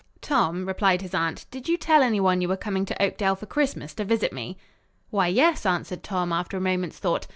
[0.19, 3.93] "Tom," replied his aunt, "did you tell anyone you were coming to Oakdale for Christmas
[3.93, 4.57] to visit me!"
[5.11, 7.27] "Why, yes," answered Tom after a moment's thought.